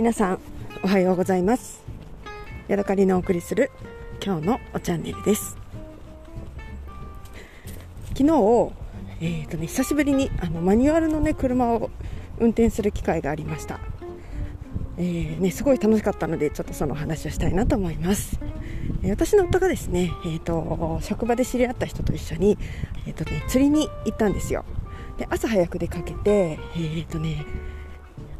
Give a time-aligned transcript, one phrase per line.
[0.00, 0.40] 皆さん
[0.82, 1.82] おはようございます。
[2.68, 3.70] ヤドカリのお送りする
[4.24, 5.58] 今日のおチャンネルです。
[8.08, 8.24] 昨日、
[9.20, 11.90] えーとね、久しぶりにあのマニュアルの、ね、車を
[12.38, 13.78] 運転する機会がありました、
[14.96, 18.40] えーね、すごい楽しかったのでちょっとその話をしたいなと思います。
[19.04, 22.56] 私の夫がですね、えーと、職場で知り合った人と一緒に、
[23.06, 24.64] えーとね、釣りに行ったんですよ。
[25.18, 27.44] で朝早く出かけて、えーとね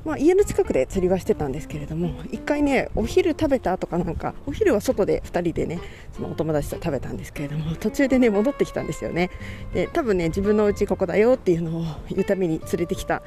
[0.04, 5.80] まあ、家の近くで釣りはしてたんですけれども1回ねお昼食べたとかなんかお昼は外で2人でね
[6.12, 9.30] そのお友達と食べたんですけれども途中でね戻ってきたんですよね。
[9.74, 13.22] で多分ね自分の家ここだよっていうのを言うために連れてきた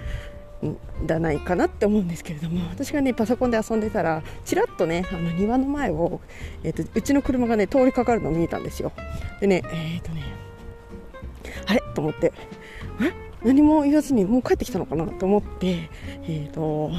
[0.65, 6.21] んだないかなって思うんですけれども私がねパソコンで遊んでたらちらっとねあの庭の前を、
[6.63, 8.91] えーと、うちの車がね通りかかるのを見えたんですよ。
[9.39, 10.23] でねえっ、ー、とね
[11.67, 11.83] あれ？
[11.93, 12.33] と思って
[13.01, 13.32] え？
[13.43, 15.89] 何も言わずにもう帰ってきたのかなと思って、
[16.23, 16.91] えーと、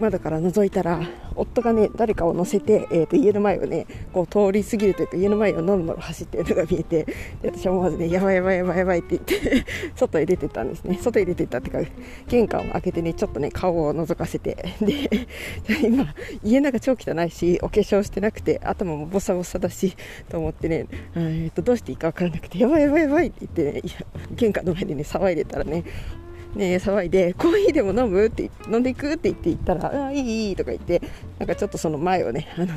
[0.00, 1.00] 窓から覗いたら
[1.34, 10.98] 夫がね誰かを乗せて、えーと、家の前をねこう通り過ぎるというか家の前をのろのろ走っているのが見えてで私は思わずねやばいやばいやばいやばいって言って 外へ出てったんですね。
[11.00, 11.90] 外へ出てったっていうか
[12.28, 15.26] 玄関を開けてねちょっとね顔を覗かせてで
[15.82, 19.96] 今家の中超汚いしお化粧してなくて頭もボサボサだし
[20.28, 23.82] と思ってね、えーと、どうしていいか分からなくてやばいやばいやばいって言ってね
[24.32, 25.84] 玄関の前でね騒いでたらね
[26.56, 28.26] ね、騒いでコーヒーでも飲む？
[28.26, 29.12] って飲んでいく？
[29.12, 31.02] って言って言ったらあいいいいとか言って
[31.38, 32.68] なんかちょっとその前をねあの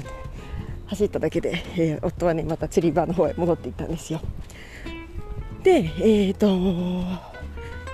[0.88, 4.21] 走っただけで、えー、夫はねまた釣り場の方へ戻っていったんですよ。
[5.63, 7.30] でえっ、ー、と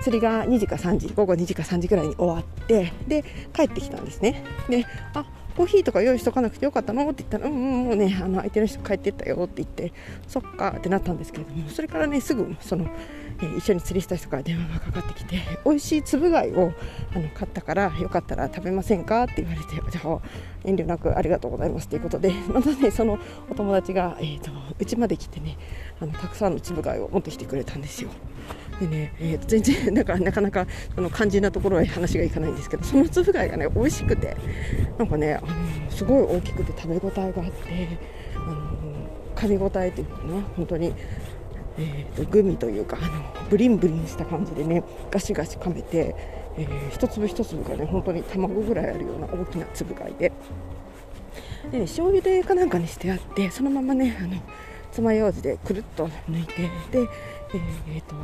[0.02, 4.44] 釣りが2時か3時午後2時か3時ぐらいに終わってで帰ってきたんですね。
[4.70, 5.26] であ
[5.56, 7.10] コーヒーとか用意しとかなくてよかったの？
[7.10, 9.94] って言ったら、うん、うん、もうね、あの相手の人帰ってったよって言って、
[10.28, 12.88] そっかってなったんですけれども、それからね、すぐその、
[13.40, 16.74] えー、一緒に釣りした人から電話がかかってきて、美味しいつぶ貝を
[17.16, 20.20] あの買ったから、よかったら食べませんかって言われて、じゃあ、
[20.66, 23.18] 遠慮なくありがとうございますということで、またね、その
[23.50, 25.58] お友達が、えーと、うちまで来てね、
[26.02, 28.10] あのたくさんのつぶ貝を持ってきてくれたんですよ。
[28.80, 34.36] でね、えー、と全然 なんかなかなかその肝心なところは話がいかないんですけどそのつぶ貝がね美味しくて
[34.98, 35.48] なんかねあの
[35.90, 37.88] すごい大きくて食べ応えがあって
[38.36, 38.56] あの
[39.36, 40.94] 噛み応えっていうかな本当に、
[41.78, 46.16] えーと、グミというかあのブリンブリンした感じでねガシガシ噛めて、
[46.58, 50.32] えー、一粒一粒がね本当に卵ぐらいあるような大きなつぶ貝で。
[51.72, 54.36] で、ね、醤油でかなんかにしてあってそのままねあの
[54.92, 57.10] 爪楊枝でくるっと抜いてで
[57.88, 58.16] えーと、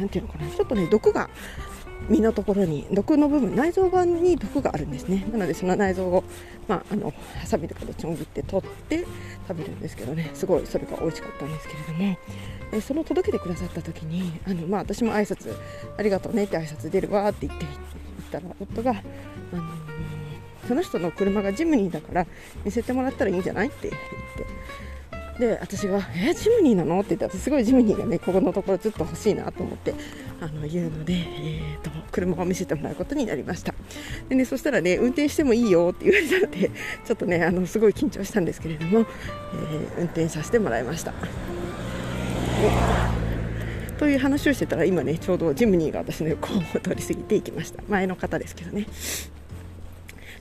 [0.00, 0.50] なていうのかな。
[0.50, 1.28] ちょっとね毒が
[2.08, 5.26] 身のところに毒の部分内臓板に毒があるんですね。
[5.30, 6.24] なのでその内臓を、
[6.66, 9.06] まあ、あのハサミとかでちょん切って取って
[9.46, 10.30] 食べるんですけどね。
[10.34, 12.18] すごいそれが美味しかったんですけれども。
[12.70, 15.52] でその届けてくださった時にあの、まあ、私も挨拶
[15.98, 18.94] ありがとうねって挨拶出るわって言って言ったら夫が、あ
[19.56, 19.62] の
[20.68, 22.26] その人の車がジムニーだから
[22.64, 24.02] 見せてもらったらいいんじゃないって言っ
[24.36, 24.59] て
[25.40, 29.94] で私が「えジムニーなの?」って言ったらすごいジムニーがねここのところずっと欲しいなと思って
[30.40, 33.74] あの言うので、えーと、車を見せてもらうことになりました。
[34.28, 36.70] でねそしたらね運転してもいいよって言われたので
[37.04, 39.06] ちょっとねあのすごい緊張したんですけれども、えー、
[39.98, 41.12] 運転させてもらいました。
[43.98, 47.82] という話をしてたら今ねちょうどジムニーが私の横を通り過ぎていきました。
[47.88, 48.86] 前の方ですけどね。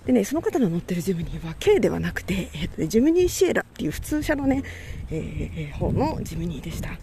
[0.06, 4.64] でね、その方の乗ってるジムニーは K ではなくて、えーとね、ジムニーシエラっていう普通車のね、
[5.12, 6.98] えー、方のジムニーでした。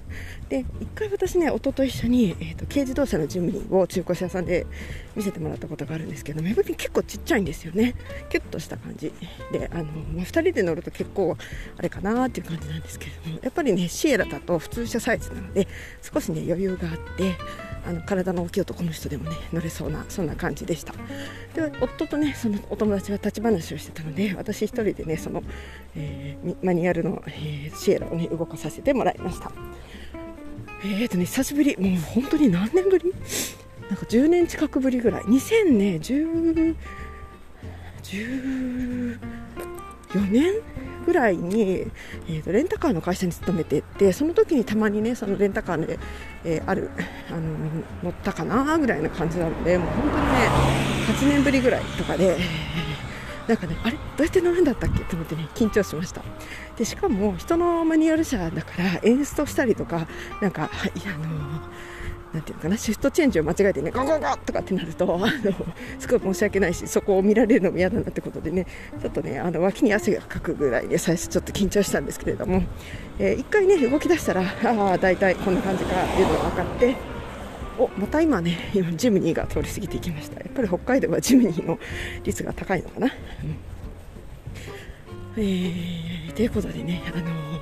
[0.48, 4.66] で、一回私ね、夫と一緒に、えーと、軽自動車のジムニーを中古車屋さんで
[5.14, 7.94] 見せてもらったことがあるんですけど、めぐり結構ちっちゃいんですよね。
[8.28, 9.12] キュッとした感じ。
[9.52, 11.36] で、あの、まあ、2人で乗ると結構、
[11.76, 15.68] あれかなっていう感じなんですけれども、やっぱりね、シエラだと普通車サイズなので、
[16.00, 17.34] 少しね、余裕があって、
[17.86, 20.92] あの体の大きい男の人でもね乗れそうなそんな感じでした。
[21.54, 25.42] で夫とねそのお友達は立ち話をしてたので私1人でねその、
[25.94, 29.52] えー、マニュアルの、えー、シエラをね動かさせてもらいました。
[30.84, 31.76] えーとね久しぶり。
[31.78, 33.12] もう本当に何年ぶり？
[33.88, 35.22] なんか10年近くぶりぐらい。
[35.22, 36.76] 2000ね10
[38.02, 39.18] 14
[40.30, 40.54] 年？
[41.06, 41.86] ぐらいに、
[42.28, 45.98] えーと、レンタカーの会社に勤めててその時にたまにねそのレンタカーで、
[46.44, 46.90] えー、ある
[47.30, 47.40] あの
[48.02, 50.28] 乗ったかなぐらいな感じなのでもう本当にね
[51.08, 52.36] 8年ぶりぐらいとかで。
[53.46, 53.92] なんかね、あれ？
[53.92, 55.04] どうやって乗るんだったっけ？
[55.04, 56.20] と思ってね、緊張しました。
[56.76, 60.08] で、しかも、人のマニュアル車だから、演出したりとか、
[60.42, 61.60] なんか、いや、あのー
[62.36, 65.26] なんていうかなシフトチェンジを間違えてねゴゴゴとかってなるとあの
[65.98, 68.66] すごい申し訳ないしそこを見られるのも嫌だなってことでね
[69.00, 72.62] ちょっとねあの脇に汗がかくぐらいで最初ちょっと緊張したんですけれども、
[73.18, 76.96] えー、1回ね動き出したらああ大体こんな感じかっていうのが分かって
[77.78, 80.40] おまた今ね今ジムニーが通り過ぎていきました。
[80.40, 81.78] やっぱり北海道はジムニーの
[82.22, 83.14] 率が高いのかな、うん、
[85.42, 87.55] えー、ということでね、あのー、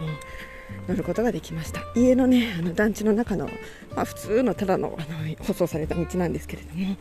[0.88, 1.80] 乗ることができました。
[1.94, 3.48] 家のねあの団地の中の、
[3.94, 6.96] まあ、普通のただのあの舗装された道なんですけれども、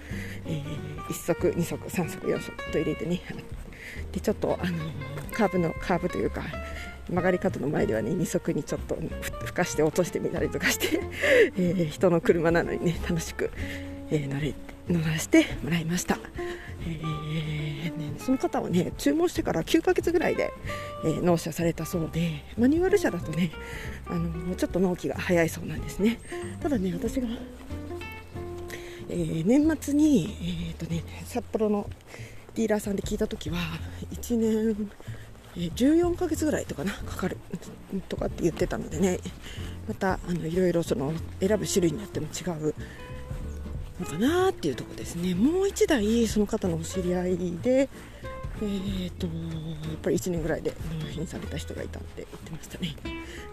[0.46, 3.22] えー、1足2足3足4足と入れてね
[4.12, 4.78] でちょっと、あの
[5.32, 6.44] カーブのカーブというか
[7.10, 8.98] 曲がり角の前ではね二足にちょっと
[9.46, 11.02] ふかして落としてみたりとかして、
[11.58, 13.52] えー、人の車なのにね楽しく、
[14.10, 14.54] えー、乗れ
[14.90, 16.20] 乗らせてもらいました、
[16.86, 17.23] えー、
[18.24, 20.54] その方はね注文してから9ヶ月ぐらいで、
[21.04, 23.52] えー、納車されたそうでマニュアル車だとね
[24.08, 26.20] あのちょっと納期が早いそうなんですね。
[26.62, 27.28] ただね私が、
[29.10, 31.90] えー、年末に、えーとね、札幌の
[32.56, 33.58] ディーラーさんで聞いた時は
[34.14, 34.92] 1年
[35.56, 37.38] 14ヶ月ぐらいとかなかかる
[38.10, 39.20] とかって言ってたのでね
[39.88, 42.74] またあのいろいろその選ぶ種類によっても違う
[44.00, 45.36] のかなっていうところですね。
[45.36, 47.90] もう1台その方のお知り合いで
[48.64, 49.34] えーと、や
[49.96, 52.96] っぱり1年ぐらいで納品された人がいたって言ってましたね。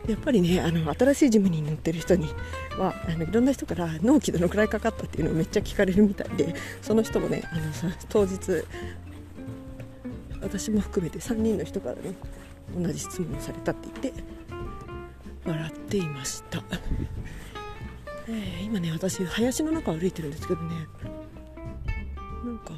[0.08, 2.26] やっぱりねあの新しいジムに乗ってる人に
[2.78, 8.64] はあのいろんな人から納期どのくらいかかったっていうのをめっちゃ聞かれるみたいでその人もねあの当日
[10.40, 12.14] 私も含めて3人の人からね
[12.76, 14.22] 同じ質問をされたって言って
[15.44, 16.62] 笑っていました、
[18.28, 20.86] えー、今ね私林の中歩いてるんですけどね
[22.44, 22.72] なんか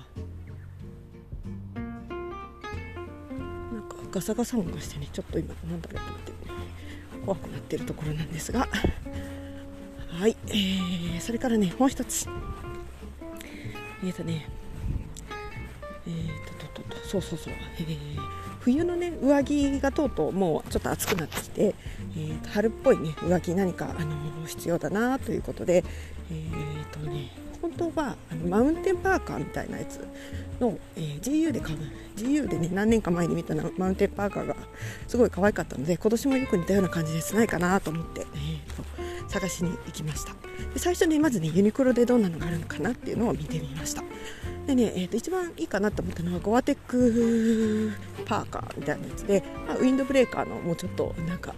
[4.12, 6.32] ガサガサ音がしてねちょっと今なんだろうと思って
[7.24, 8.68] 怖くなってるところなんですが。
[10.08, 12.28] はい、えー、それからねもう一つ。
[14.04, 14.46] えっ、ー、とね
[16.06, 17.96] えっ、ー、とととそうそうそう、えー、
[18.60, 25.84] 冬のね上着がとうとうもうちょっと暑くなってきて、えー、春っぽいね上着何かあの必要だなということで
[26.30, 27.30] えー、とね
[27.62, 30.04] 本当はあのマウンテンパーカーみたいなやつ
[30.60, 31.78] の、えー、GU で買う。
[32.16, 34.56] GU でね何年か前に見たマウンテンパーカーが
[35.06, 37.34] すごい可愛かったので今年もよく似たような感じです。
[37.34, 40.32] ないかなと思って、えーと、探しに行きました。
[40.74, 44.02] で最初ねまずねユニクロでどんなのがあるのかなっていうのを見てみました。
[44.66, 47.92] でね、えー、と一番いいかなと思ったのはゴアテック
[48.24, 51.54] パーカーみたいなやつで、まあ、ウィンドブレーカーのもうちょっとなんか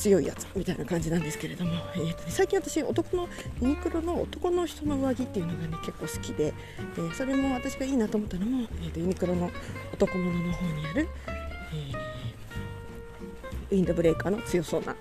[0.00, 3.28] 強いやつみたいな感じなんですけれども、えーとね、最近私男の
[3.60, 6.54] ユニクロの男の人の上着っていうのがね結構好きで、
[6.96, 9.50] えー、それも私がいいなと思ったのも、えーと、ユニクロの
[9.92, 11.06] 男物の方にある、
[11.74, 14.96] えー、ウィンドブレーカーの強そうな。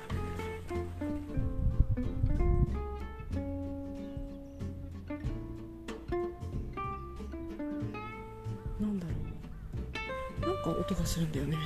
[10.79, 11.57] 音がするんだよね。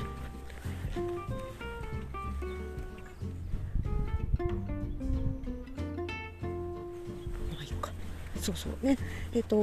[8.43, 8.85] そうそう。
[8.85, 8.97] ね。
[9.33, 9.57] えっ、ー、と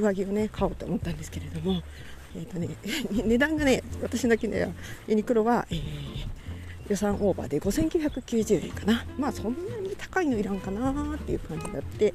[0.00, 1.82] 上着をね買おうと思ったんですけれども
[2.36, 2.68] えっ、ー、とね
[3.26, 4.72] 値段がね私だけね
[5.08, 5.80] ユニクロは、えー、
[6.88, 9.04] 予算オーバーで5990円かな。
[9.18, 12.14] まあそんなに高いのいらんかなっていう感じになって、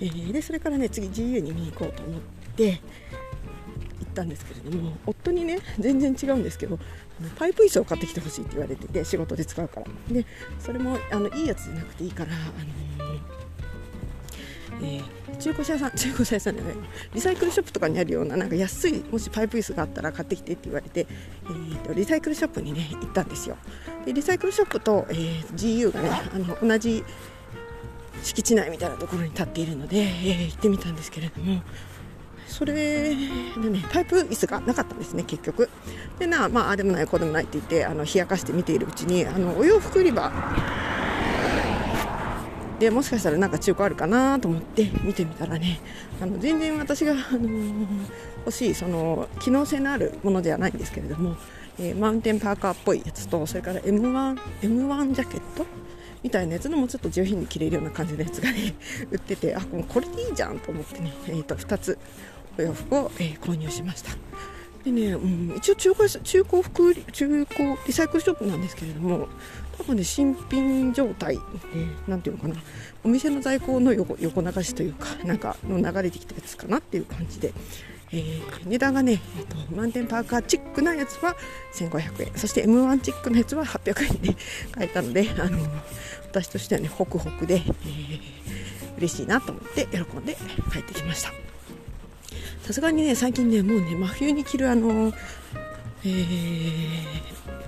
[0.00, 2.20] えー、でそれからね次 GU に見に行こうと思っ
[2.56, 2.80] て行っ
[4.14, 6.78] たんですけれども夫にね全然違うんですけど
[7.36, 9.86] パイプ椅子を買ってきてほしいって言われてて仕事で使うから。
[10.10, 10.26] で
[10.58, 13.43] それもあのいいやつじゃなくていいから、あのー、
[14.84, 16.74] えー、中古車屋さん 中古車屋さんじゃない
[17.14, 21.06] リサイクルショップとかにあるようななんか安いもしパイプ椅子があったら買ってきてって言われて、
[21.44, 23.56] えーと、リサイクルショップにね行ったんですよ。
[24.04, 27.02] でリサイクルショップと、えー、GU がねあの同じ
[28.22, 31.62] 敷地内みたいなところに立っているので、えー、行ってみたんですけれども
[32.46, 35.68] それでねパイプ椅子がなかったんですね結局。
[36.18, 40.32] でなまああでもないこうでもないって言ってあの冷やかして見ているうちにあのお洋服売り場
[42.84, 45.80] でもしかしたらなんか中古あるかなと思って見てみたらね。
[46.20, 47.86] あの全然私が、あのー、
[48.40, 51.34] 欲しいその機能性のあるものではないんですけれども、
[51.78, 55.64] えー、マウンテンパーカーっぽいやつとそれから M1, M1 ジャケット
[56.22, 58.74] みたいなやつのもちょっと上品に着れるような感じのやつがね
[59.10, 61.98] 売っててあこれでいいじゃんと思ってね、えー、と2つ
[62.58, 64.10] お洋服を、えー、購入しました。
[64.84, 69.28] でね、うん、一応中古中古服中古リサイクルショップなんですけれども
[69.76, 71.38] 多分ね新品状態
[72.06, 72.56] なんていうのかな。
[73.04, 77.52] お店の在庫の横横流しというかなんかの流れてきたやつかなっていう感じで、
[78.12, 81.36] えー、値段がね、えーと、満点パーカーチックなやつは
[81.74, 82.38] 1500円。
[82.38, 84.36] そして M1 チックのやつは800円で
[84.72, 85.58] 買えたのであの
[86.30, 88.20] 私としてはねホクホクで、えー、
[88.98, 90.36] 嬉しいなと思って喜んで
[90.72, 91.30] 帰ってきました。
[92.62, 95.12] さすがにね最近ねもうね真冬に着るあの
[96.06, 97.63] えー、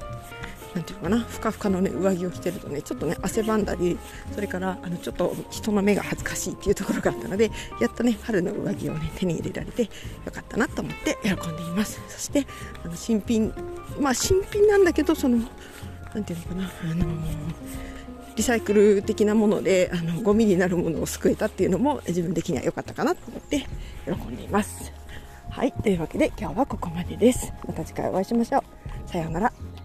[0.86, 3.98] ていうのかなふかふかの、ね、上着を着てるとねちょっとね汗ばんだり
[4.32, 7.50] それからあのちょっと人の目が恥ずかしいっていうところがあったので
[7.80, 9.88] やっとね春の上着をね手に入れられてよ
[10.32, 12.46] かったなと思って喜んでいますそして
[12.84, 13.52] あの新品
[14.00, 15.38] まあ新品なんだけどその
[16.14, 17.86] なんていうのかなあのー
[18.36, 23.66] リサイクル的なものであのゴミになるものを救えたっていうのも自分的には良かったかなと思って
[24.04, 24.92] 喜んでいます。
[25.50, 27.52] はい、というわけで今日はここまでです。
[27.66, 29.10] また次回お会いしましょう。
[29.10, 29.75] さようなら。